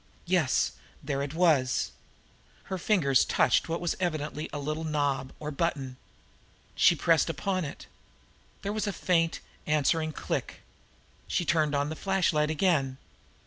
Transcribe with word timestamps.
Yes, 0.25 0.71
there 1.03 1.21
it 1.21 1.35
was! 1.35 1.91
Her 2.73 2.79
fingers 2.79 3.23
touched 3.23 3.69
what 3.69 3.79
was 3.79 3.95
evidently 3.99 4.49
a 4.51 4.57
little 4.57 4.83
knob 4.83 5.31
or 5.39 5.51
button. 5.51 5.95
She 6.73 6.95
pressed 6.95 7.29
upon 7.29 7.65
it. 7.65 7.85
There 8.63 8.73
was 8.73 8.87
a 8.87 8.93
faint, 8.93 9.41
answering 9.67 10.11
click. 10.11 10.61
She 11.27 11.45
turned 11.45 11.75
on 11.75 11.89
the 11.89 11.95
flashlight 11.95 12.49
again. 12.49 12.97